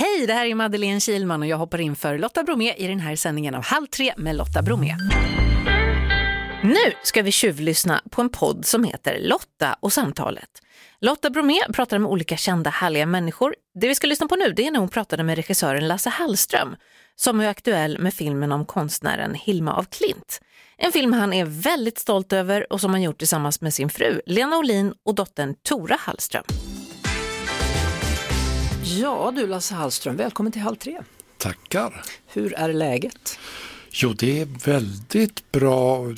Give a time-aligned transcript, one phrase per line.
[0.00, 3.00] Hej, det här är Madeleine Kilman och jag hoppar in för Lotta Bromé i den
[3.00, 4.96] här sändningen av Halv tre med Lotta Bromé.
[6.62, 10.62] Nu ska vi tjuvlyssna på en podd som heter Lotta och samtalet.
[11.00, 13.54] Lotta Bromé pratar med olika kända härliga människor.
[13.80, 16.76] Det vi ska lyssna på nu det är när hon pratade med regissören Lasse Hallström
[17.16, 20.40] som är aktuell med filmen om konstnären Hilma af Klint.
[20.76, 24.20] En film han är väldigt stolt över och som han gjort tillsammans med sin fru
[24.26, 26.44] Lena Olin och dottern Tora Hallström.
[28.98, 30.98] Ja du Lasse Hallström, välkommen till Halv tre.
[31.38, 32.02] Tackar.
[32.26, 33.38] Hur är läget?
[33.90, 36.14] Jo, det är väldigt bra,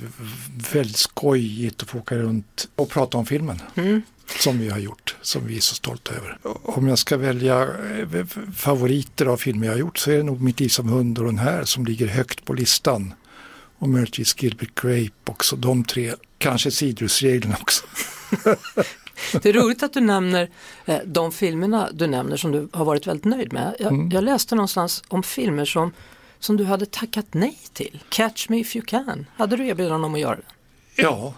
[0.73, 3.62] väldigt skojigt att få åka runt och prata om filmen.
[3.75, 4.03] Mm.
[4.41, 6.39] Som vi har gjort, som vi är så stolta över.
[6.62, 8.27] Om jag ska välja eh,
[8.57, 11.25] favoriter av filmer jag har gjort så är det nog Mitt liv som hund och
[11.25, 13.15] den här som ligger högt på listan.
[13.79, 16.15] Och möjligtvis Gilbert Grape också, de tre.
[16.39, 17.84] Kanske Sidrusregeln också.
[19.43, 20.51] Det är roligt att du nämner
[20.85, 23.77] eh, de filmerna du nämner som du har varit väldigt nöjd med.
[23.79, 24.11] Jag, mm.
[24.11, 25.93] jag läste någonstans om filmer som,
[26.39, 28.03] som du hade tackat nej till.
[28.09, 29.27] Catch me if you can.
[29.37, 30.43] Hade du erbjudande om att göra det?
[31.03, 31.34] Ja,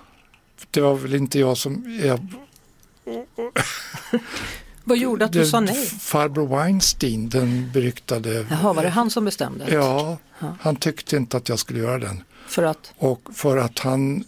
[0.70, 2.00] det var väl inte jag som...
[2.04, 2.26] Jag...
[4.84, 5.86] Vad gjorde att du det, sa nej?
[5.86, 8.46] Farbror Weinstein, den beryktade...
[8.50, 9.70] Jaha, var det han som bestämde?
[9.70, 12.24] Ja, ja, han tyckte inte att jag skulle göra den.
[12.46, 12.92] För att?
[12.96, 14.24] Och för att han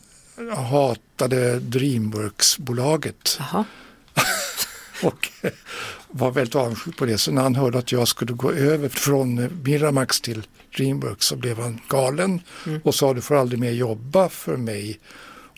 [0.56, 3.38] hatade Dreamworks-bolaget.
[5.02, 5.28] och
[6.08, 7.18] var väldigt avundsjuk på det.
[7.18, 11.58] Så när han hörde att jag skulle gå över från Miramax till Dreamworks så blev
[11.58, 12.80] han galen mm.
[12.84, 15.00] och sa du får aldrig mer jobba för mig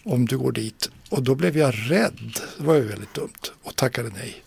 [0.04, 0.90] om du går dit.
[1.10, 2.40] Och då blev jag rädd.
[2.58, 4.42] Det var ju väldigt dumt och tackade nej.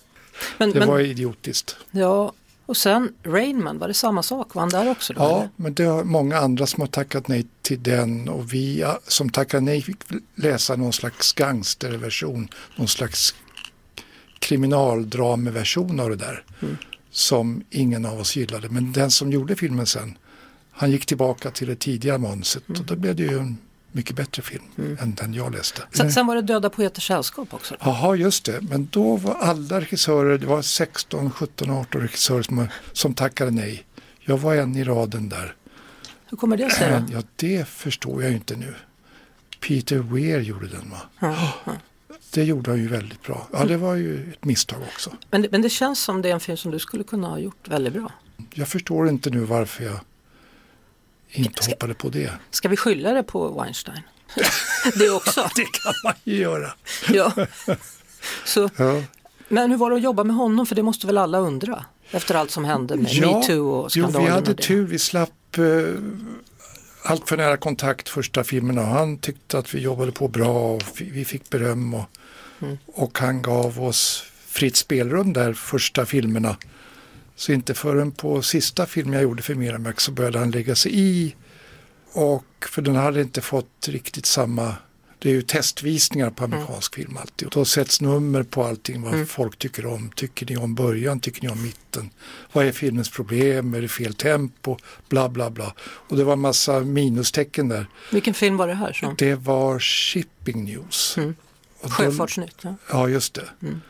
[0.58, 1.76] Men, det men, var idiotiskt.
[1.92, 2.34] Ja,
[2.72, 4.56] och sen Rainman, var det samma sak?
[4.56, 5.14] Var han där också?
[5.14, 5.50] Då, ja, eller?
[5.56, 9.62] men det är många andra som har tackat nej till den och vi som tackade
[9.62, 9.98] nej fick
[10.36, 13.36] läsa någon slags gangsterversion, någon slags
[14.40, 16.44] kriminaldrameversion av det där.
[16.62, 16.78] Mm.
[17.10, 18.70] Som ingen av oss gillade.
[18.70, 20.18] Men den som gjorde filmen sen,
[20.72, 22.82] han gick tillbaka till det tidiga manuset mm.
[22.82, 23.58] och då blev det ju en
[23.92, 24.98] mycket bättre film mm.
[25.02, 25.82] än den jag läste.
[25.92, 27.76] Sen, sen var det Döda poeters sällskap också?
[27.80, 28.62] Jaha, just det.
[28.62, 33.86] Men då var alla regissörer, det var 16, 17, 18 regissörer som, som tackade nej.
[34.22, 35.56] Jag var en i raden där.
[36.30, 36.92] Hur kommer det sig?
[36.92, 37.14] Då?
[37.14, 38.76] Ja, det förstår jag inte nu.
[39.68, 41.02] Peter Weir gjorde den va?
[41.20, 41.34] Mm.
[41.34, 41.74] Oh,
[42.34, 43.48] det gjorde han ju väldigt bra.
[43.54, 45.12] Ja, det var ju ett misstag också.
[45.32, 47.68] Men, men det känns som det är en film som du skulle kunna ha gjort
[47.68, 48.12] väldigt bra.
[48.54, 50.00] Jag förstår inte nu varför jag
[51.32, 52.32] inte ska, hoppade på det.
[52.52, 54.02] Ska vi skylla det på Weinstein?
[54.96, 55.50] det också?
[55.56, 56.74] det kan man ju göra.
[57.10, 57.34] ja.
[58.46, 59.04] Så, ja.
[59.48, 60.66] Men hur var det att jobba med honom?
[60.66, 61.86] För det måste väl alla undra?
[62.12, 64.22] Efter allt som hände med ja, metoo och skandalen.
[64.22, 64.88] Jo, vi hade tur.
[64.88, 65.64] Vi slapp eh,
[67.04, 68.82] allt för nära kontakt första filmerna.
[68.82, 71.94] Han tyckte att vi jobbade på bra och vi fick beröm.
[71.94, 72.06] Och,
[72.62, 72.78] mm.
[72.86, 76.56] och han gav oss fritt spelrum där första filmerna.
[77.42, 80.92] Så inte förrän på sista filmen jag gjorde för Miramax så började han lägga sig
[81.00, 81.36] i.
[82.14, 84.76] Och för den hade inte fått riktigt samma
[85.20, 87.08] det är ju testvisningar på amerikansk mm.
[87.08, 87.48] film alltid.
[87.48, 89.28] Och då sätts nummer på allting vad mm.
[89.28, 90.12] folk tycker om.
[90.16, 91.20] Tycker ni om början?
[91.20, 92.10] Tycker ni om mitten?
[92.54, 93.74] Vad är filmens problem?
[93.74, 94.78] Är det fel tempo?
[95.10, 95.74] Bla bla bla.
[95.82, 97.86] Och det var en massa minustecken där.
[98.12, 98.94] Vilken film var det här?
[98.94, 99.16] Så?
[99.18, 101.18] Det var Shipping News.
[101.18, 101.36] Mm.
[101.84, 102.56] Sjöfartsnytt?
[102.62, 102.76] Ja.
[102.90, 103.50] ja, just det.
[103.62, 103.82] Mm.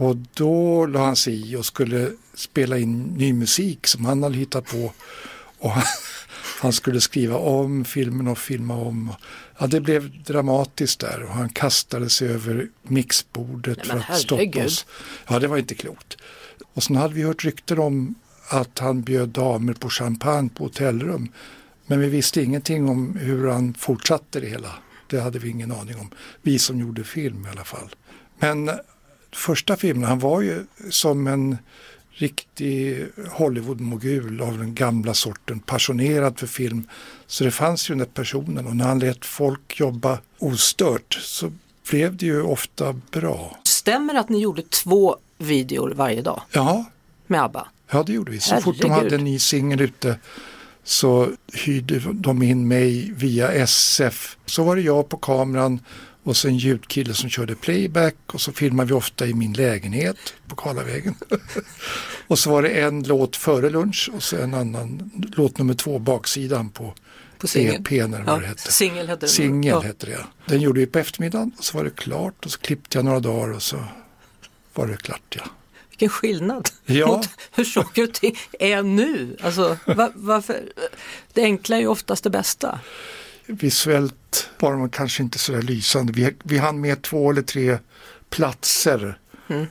[0.00, 4.36] Och då la han sig i och skulle spela in ny musik som han hade
[4.36, 4.92] hittat på.
[5.58, 5.84] Och han,
[6.60, 9.12] han skulle skriva om filmen och filma om.
[9.58, 14.52] Ja, det blev dramatiskt där och han kastade sig över mixbordet Nej, för att herregud.
[14.52, 14.86] stoppa oss.
[15.28, 16.16] Ja, det var inte klokt.
[16.74, 18.14] Och sen hade vi hört rykten om
[18.48, 21.32] att han bjöd damer på champagne på hotellrum.
[21.86, 24.72] Men vi visste ingenting om hur han fortsatte det hela.
[25.06, 26.10] Det hade vi ingen aning om.
[26.42, 27.94] Vi som gjorde film i alla fall.
[28.38, 28.70] Men
[29.32, 31.58] första filmen, han var ju som en
[32.20, 36.88] riktig Hollywood-mogul av den gamla sorten, passionerad för film.
[37.26, 41.52] Så det fanns ju den där personen och när han lät folk jobba ostört så
[41.90, 43.58] blev det ju ofta bra.
[43.64, 46.42] Stämmer det att ni gjorde två videor varje dag?
[46.52, 46.84] Ja.
[47.26, 47.68] Med ABBA?
[47.90, 48.40] Ja det gjorde vi.
[48.40, 48.64] Så Herregud.
[48.64, 50.18] fort de hade en ny singel ute
[50.84, 54.36] så hyrde de in mig via SF.
[54.46, 55.80] Så var det jag på kameran
[56.22, 60.34] och så en ljudkille som körde playback och så filmade vi ofta i min lägenhet
[60.48, 61.14] på Karlavägen.
[62.26, 65.98] och så var det en låt före lunch och så en annan låt nummer två,
[65.98, 66.94] baksidan på,
[67.38, 68.72] på EP eller vad ja, det hette.
[68.72, 69.30] Singel hette det.
[69.30, 69.80] Singel ja.
[69.80, 70.26] hette det.
[70.46, 73.20] Den gjorde vi på eftermiddagen och så var det klart och så klippte jag några
[73.20, 73.84] dagar och så
[74.74, 75.44] var det klart ja.
[75.90, 77.06] Vilken skillnad ja.
[77.06, 79.36] mot hur saker och ting är nu.
[79.42, 80.72] Alltså, var, varför?
[81.32, 82.80] Det enkla är ju oftast det bästa
[83.50, 86.12] visuellt var de kanske inte så där lysande.
[86.12, 87.78] Vi, vi hann med två eller tre
[88.30, 89.18] platser
[89.48, 89.66] mm.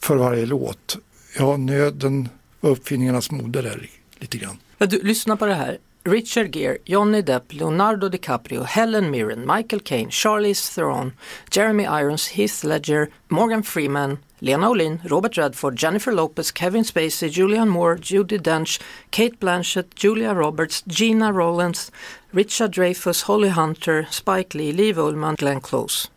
[0.00, 0.98] för varje låt.
[1.38, 2.28] Ja, nöden
[2.60, 4.58] var uppfinningarnas moder där lite grann.
[4.78, 5.78] Du, lyssna på det här.
[6.06, 11.12] Richard Gere, Johnny Depp, Leonardo DiCaprio, Helen Mirren, Michael Caine, Charlize Theron,
[11.50, 17.68] Jeremy Irons, Heath Ledger, Morgan Freeman, Lena Olin, Robert Redford, Jennifer Lopez, Kevin Spacey, Julianne
[17.68, 18.80] Moore, Judi Dench,
[19.10, 21.90] Kate Blanchett, Julia Roberts, Gina Rowlands,
[22.32, 26.08] Richard Dreyfuss, Holly Hunter, Spike Lee, Liv Ullman, Glenn Close.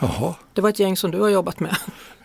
[0.00, 0.34] Jaha.
[0.54, 1.76] Det var ett gäng som du har jobbat med.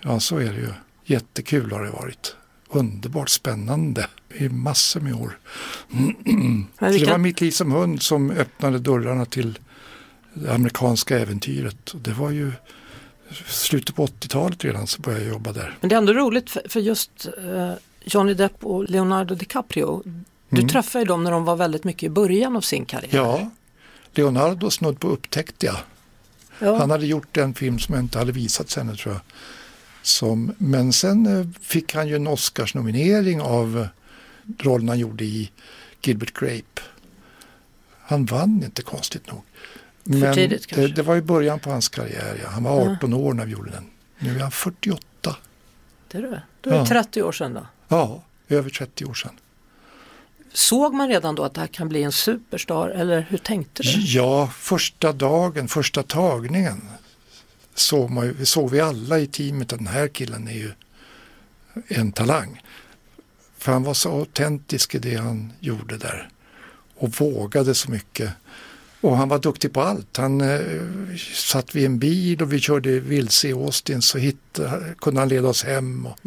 [0.02, 0.70] Ja, så är det ju.
[1.06, 2.36] Jättekul har det varit.
[2.74, 5.38] Underbart spännande i massor med år.
[6.80, 9.60] Det var Mitt liv som hund som öppnade dörrarna till
[10.34, 11.94] det amerikanska äventyret.
[11.94, 12.52] Det var ju
[13.48, 15.78] slutet på 80-talet redan så började jag jobba där.
[15.82, 17.72] men det är ändå roligt för, för just eh,
[18.04, 20.02] Johnny Depp och Leonardo DiCaprio.
[20.50, 20.70] Du Mm.
[20.70, 23.10] träffade ju dem när de var väldigt mycket i början av sin karriär.
[23.18, 23.50] Ja,
[24.14, 25.78] Leonardo snudd på upptäckte jag.
[26.60, 26.78] Ja.
[26.78, 29.22] Han hade gjort en film som inte hade visats ännu tror jag.
[30.04, 33.88] Som, men sen eh, fick han ju en Oscarsnominering av
[34.60, 35.52] rollen han gjorde i
[36.02, 36.82] Gilbert Grape.
[38.00, 39.42] Han vann inte konstigt nog.
[40.04, 42.40] Men tidigt, det, det var i början på hans karriär.
[42.44, 42.50] Ja.
[42.50, 43.90] Han var 18 år när vi gjorde den.
[44.20, 45.36] Nu är han 48.
[46.08, 46.42] Det är det.
[46.62, 46.86] Då är det Ja.
[46.86, 47.68] 30 år sedan då.
[47.88, 49.32] Ja, över 30 år sedan.
[50.54, 53.90] Såg man redan då att det här kan bli en superstar eller hur tänkte du?
[54.00, 56.82] Ja, första dagen, första tagningen
[57.76, 60.72] såg, man, såg vi alla i teamet att den här killen är ju
[61.88, 62.62] en talang.
[63.58, 66.30] För han var så autentisk i det han gjorde där
[66.96, 68.32] och vågade så mycket.
[69.02, 70.18] Och han var duktig på allt.
[70.18, 75.20] Han eh, satt vid en bil och vi körde vilse i Austin så hittade, kunde
[75.20, 76.06] han leda oss hem.
[76.06, 76.20] Och,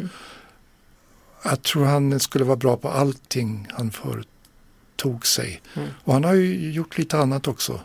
[1.43, 5.61] Jag tror han skulle vara bra på allting han företog sig.
[5.73, 5.89] Mm.
[6.03, 7.81] Och han har ju gjort lite annat också.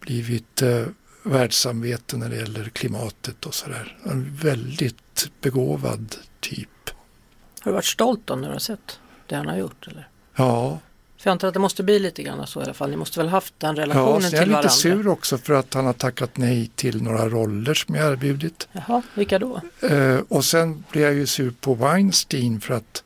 [0.00, 0.86] Blivit eh,
[1.22, 3.98] världssamvete när det gäller klimatet och sådär.
[4.04, 6.68] En väldigt begåvad typ.
[7.60, 9.86] Har du varit stolt då när du har sett det han har gjort?
[9.86, 10.08] Eller?
[10.36, 10.78] Ja,
[11.18, 12.90] För jag antar att det måste bli lite grann så i alla fall.
[12.90, 14.70] Ni måste väl haft den ja relationen så till jag är lite varandra?
[14.70, 18.68] sur också för att han har tackat nej till några roller som jag erbjudit.
[18.72, 19.60] Jaha, vilka då?
[19.80, 23.04] Eh, och sen blir jag ju sur på Weinstein för att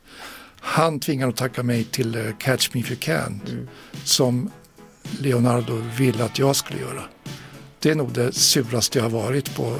[0.59, 3.67] han tvingade att tacka mig till eh, Catch Me If You Can Mm.
[4.03, 4.51] som
[5.19, 7.03] Leonardo ville att jag skulle göra.
[7.79, 9.79] Det är nog det suraste jag har varit på,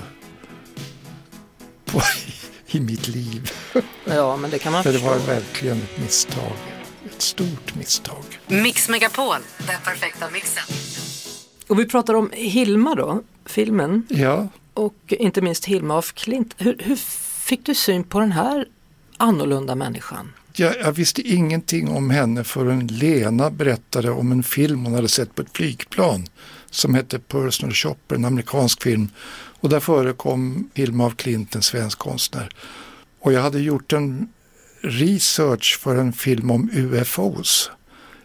[1.86, 2.02] på
[2.68, 3.52] i mitt liv.
[4.06, 5.10] Ja, men det kan man För det förstå.
[5.14, 6.52] var verkligen ett misstag.
[7.06, 8.24] Ett stort misstag.
[8.48, 10.64] Mix Megapol, den perfekta mixen.
[11.68, 14.06] Och vi pratar om Hilma då, filmen.
[14.10, 16.56] Ja, Och inte minst Hilma af Klint.
[16.58, 16.96] Hur, hur
[17.40, 18.66] fick du syn på den här
[19.18, 20.34] annorlunda människan?
[20.56, 25.36] jag, jag visste ingenting om henne förrän Lena berättade om en film hon hade sett
[25.36, 26.28] på ett flygplan
[26.70, 29.10] som hette Personal Shopper, en amerikansk film.
[29.60, 32.50] Och där förekom Hilma af Klint, en svensk konstnär.
[33.20, 34.30] Och jag hade gjort en
[34.82, 37.72] research för en film om UFOs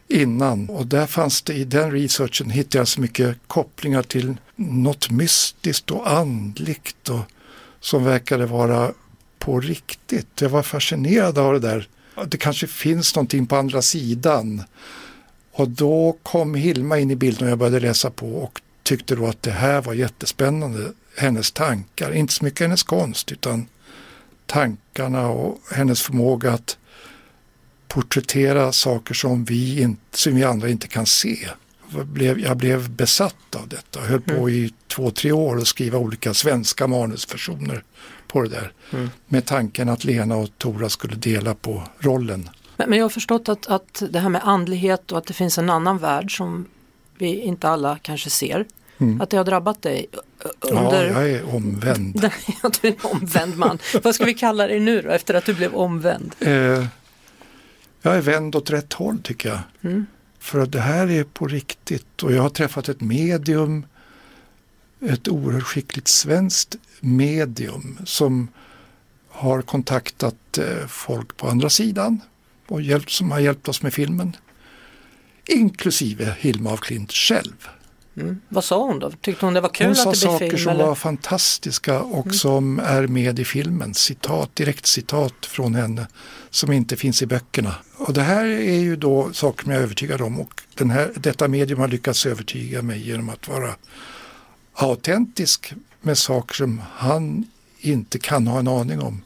[0.09, 0.69] innan.
[0.69, 5.91] Och där fanns det i den researchen hittade jag så mycket kopplingar till något mystiskt
[5.91, 7.21] och andligt och
[7.81, 8.93] som verkade vara
[9.39, 10.41] på riktigt.
[10.41, 11.89] Jag var fascinerad av det där.
[12.27, 14.63] Det kanske finns någonting på andra sidan.
[15.53, 19.27] Och då kom Hilma in i bilden och jag började läsa på och tyckte då
[19.27, 20.93] att det här var jättespännande.
[21.17, 23.67] Hennes tankar, inte så mycket hennes konst utan
[24.47, 26.79] tankarna och hennes förmåga att
[27.89, 31.49] porträttera saker som vi, inte, som vi andra inte kan se.
[31.95, 35.67] Jag blev, jag blev besatt av detta och höll på i två, tre år att
[35.67, 37.85] skriva olika svenska manusversioner
[38.29, 38.73] på det där.
[39.27, 42.49] Med tanken att Lena och Tora skulle dela på rollen.
[42.83, 45.59] Men, men jag har förstått att, att det här med andlighet och att det finns
[45.59, 46.67] en annan värld som
[47.19, 48.67] vi inte alla kanske ser.
[49.21, 50.07] Att det har drabbat dig
[50.61, 51.07] under...
[51.07, 52.21] Ja, jag är omvänd.
[52.83, 53.79] Du är en omvänd man.
[54.03, 56.35] Vad ska vi kalla dig nu då, efter att du blev omvänd?
[56.39, 56.51] Eh,
[58.03, 59.59] jag är vänd åt rätt håll tycker jag.
[59.83, 60.07] Mm.
[60.39, 63.87] För att det här är på riktigt och jag har träffat ett medium,
[65.01, 68.49] ett oerhört skickligt svenskt medium som
[69.29, 72.21] har kontaktat eh, folk på andra sidan
[72.73, 74.37] och hjälpt, som har hjälpt oss med filmen.
[75.49, 77.69] Inklusive Hilma af Klint själv.
[78.17, 78.41] Mm.
[78.49, 79.11] Vad sa hon då?
[79.11, 80.59] Tyckte hon det var kul Hon att sa det blev saker film?
[80.59, 80.87] som Eller?
[80.87, 83.95] var fantastiska och som är med i filmen.
[83.95, 86.07] Citat, direkt citat från henne
[86.51, 87.75] som inte finns i böckerna.
[87.97, 91.13] Och det här är ju då saker som jag är övertygad om och den här,
[91.17, 93.75] detta medium har lyckats övertyga mig genom att vara
[94.75, 97.45] autentisk med saker som han
[97.79, 99.23] inte kan ha en aning om.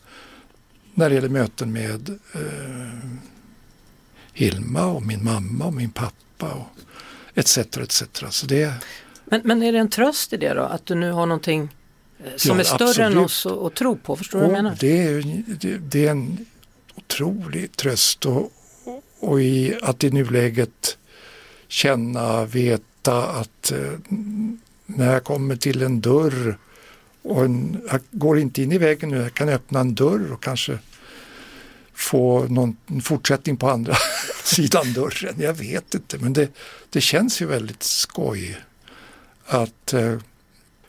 [0.95, 2.41] När det gäller möten med eh,
[4.37, 6.67] Hilma och min mamma och min pappa och
[7.35, 7.59] etc.
[7.59, 8.03] etc.
[8.31, 8.73] Så det,
[9.25, 10.63] Men, men är det en tröst i det då?
[10.63, 11.69] Att du nu har någonting
[12.25, 13.25] eh, som Ja, är större än absolut.
[13.25, 14.17] oss att, tro på?
[14.17, 14.77] Förstår du vad jag menar?
[14.81, 16.47] det, är, det, det är en
[16.95, 18.53] otrolig tröst och,
[19.21, 20.99] och i att i nuläget
[21.69, 23.93] känna, veta att eh,
[24.87, 26.59] när jag kommer till en dörr
[27.23, 30.43] och en, jag går inte in i väggen nu, jag kan öppna en dörr och
[30.43, 30.79] kanske
[31.95, 33.97] få någon fortsättning på andra
[34.47, 35.35] sidan dörren.
[35.39, 36.49] Jag vet inte, men det,
[36.91, 38.59] det känns ju väldigt skoj
[39.47, 40.19] att eh,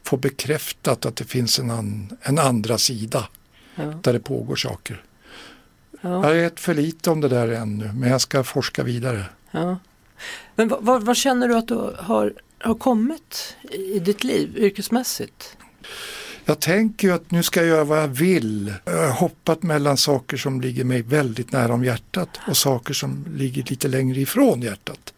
[0.03, 3.27] få bekräftat att det finns en, an, en andra sida
[3.75, 3.83] ja.
[3.83, 5.03] där det pågår saker.
[6.01, 6.27] Ja.
[6.27, 9.25] Jag vet för lite om det där ännu, men jag ska forska vidare.
[9.51, 9.79] Ja.
[10.55, 15.57] Men vad, vad, känner du att du har, har kommit i ditt liv yrkesmässigt?
[16.49, 18.73] Jag tänker ju att nu ska jag göra vad jag vill.
[18.85, 23.25] Jag har hoppat mellan saker som ligger mig väldigt nära om hjärtat och saker som
[23.35, 25.13] ligger lite längre ifrån hjärtat.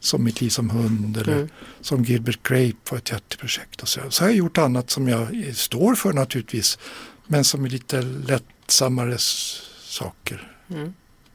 [0.00, 1.48] Som Mitt liv som hund eller mm.
[1.80, 3.82] som Gilbert Grape var ett hjärteprojekt.
[3.82, 4.00] Och så.
[4.08, 6.78] så har jag gjort annat som jag står för naturligtvis.
[7.26, 10.52] Men som är lite lättsammare saker.
[10.70, 10.94] Mm.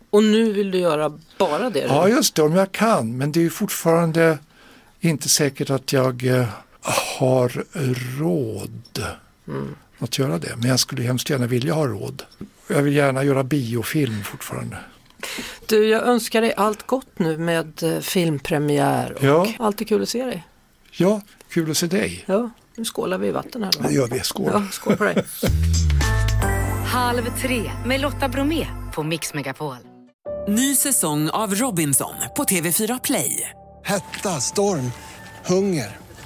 [0.09, 1.79] Och nu vill du göra bara det?
[1.79, 3.17] Ja, just det, om jag kan.
[3.17, 4.37] Men det är fortfarande
[4.99, 6.47] inte säkert att jag eh,
[7.17, 7.63] har
[8.19, 9.05] råd
[9.47, 9.75] mm.
[9.99, 10.55] att göra det.
[10.57, 12.23] Men jag skulle hemskt gärna vilja ha råd.
[12.67, 14.77] Jag vill gärna göra biofilm fortfarande.
[15.65, 19.47] Du, jag önskar dig allt gott nu med eh, filmpremiär och ja.
[19.59, 20.47] allt är kul att se dig.
[20.91, 22.23] Ja, kul att se dig.
[22.27, 23.71] Ja, nu skålar vi i vatten här.
[23.77, 23.87] Då.
[23.87, 24.49] Det gör vi, skål.
[24.53, 25.15] Ja, skål på dig.
[26.85, 29.75] Halv tre med Lotta Bromé på Mix Megapol.
[30.47, 33.49] Ny säsong av Robinson på TV4 Play.
[33.83, 34.91] Hetta, storm,
[35.45, 36.06] hunger.